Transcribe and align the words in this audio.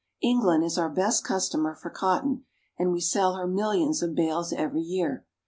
England 0.23 0.63
is 0.63 0.79
our 0.79 0.89
best 0.89 1.23
customer 1.23 1.75
for 1.75 1.91
cotton, 1.91 2.43
and 2.75 2.91
we 2.91 2.99
sell 2.99 3.35
her 3.35 3.45
millions 3.45 4.01
of 4.01 4.15
bales 4.15 4.51
every 4.51 4.81
year. 4.81 5.27